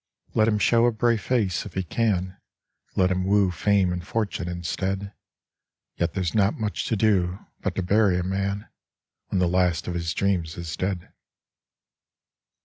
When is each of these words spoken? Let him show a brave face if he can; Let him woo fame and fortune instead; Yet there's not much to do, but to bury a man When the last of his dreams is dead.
Let 0.33 0.47
him 0.47 0.57
show 0.57 0.87
a 0.87 0.91
brave 0.91 1.21
face 1.21 1.63
if 1.67 1.75
he 1.75 1.83
can; 1.83 2.37
Let 2.95 3.11
him 3.11 3.23
woo 3.23 3.51
fame 3.51 3.93
and 3.93 4.03
fortune 4.03 4.47
instead; 4.47 5.13
Yet 5.95 6.13
there's 6.15 6.33
not 6.33 6.59
much 6.59 6.85
to 6.85 6.95
do, 6.95 7.37
but 7.59 7.75
to 7.75 7.83
bury 7.83 8.17
a 8.17 8.23
man 8.23 8.67
When 9.27 9.37
the 9.37 9.47
last 9.47 9.87
of 9.87 9.93
his 9.93 10.11
dreams 10.15 10.57
is 10.57 10.75
dead. 10.75 11.13